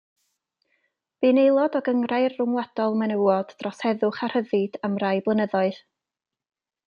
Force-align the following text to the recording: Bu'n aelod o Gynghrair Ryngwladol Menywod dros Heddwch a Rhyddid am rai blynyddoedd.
Bu'n 1.25 1.39
aelod 1.41 1.75
o 1.79 1.81
Gynghrair 1.89 2.35
Ryngwladol 2.37 2.97
Menywod 3.01 3.53
dros 3.61 3.83
Heddwch 3.89 4.21
a 4.29 4.29
Rhyddid 4.33 4.79
am 4.89 4.95
rai 5.05 5.15
blynyddoedd. 5.27 5.81